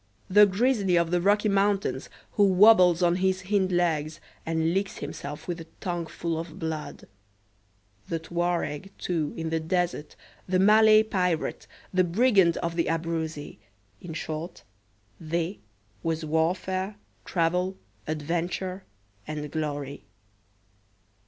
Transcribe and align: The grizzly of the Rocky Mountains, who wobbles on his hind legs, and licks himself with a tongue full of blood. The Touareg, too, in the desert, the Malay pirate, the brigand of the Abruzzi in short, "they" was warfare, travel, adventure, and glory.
The 0.31 0.47
grizzly 0.47 0.95
of 0.97 1.11
the 1.11 1.21
Rocky 1.21 1.47
Mountains, 1.47 2.09
who 2.31 2.43
wobbles 2.45 3.03
on 3.03 3.17
his 3.17 3.43
hind 3.43 3.71
legs, 3.71 4.19
and 4.47 4.73
licks 4.73 4.97
himself 4.97 5.47
with 5.47 5.61
a 5.61 5.67
tongue 5.79 6.07
full 6.07 6.39
of 6.39 6.57
blood. 6.57 7.03
The 8.09 8.17
Touareg, 8.17 8.89
too, 8.97 9.31
in 9.37 9.51
the 9.51 9.59
desert, 9.59 10.15
the 10.47 10.57
Malay 10.57 11.03
pirate, 11.03 11.67
the 11.93 12.03
brigand 12.03 12.57
of 12.63 12.75
the 12.75 12.87
Abruzzi 12.89 13.59
in 14.01 14.15
short, 14.15 14.63
"they" 15.19 15.59
was 16.01 16.25
warfare, 16.25 16.95
travel, 17.23 17.77
adventure, 18.07 18.85
and 19.27 19.51
glory. 19.51 20.05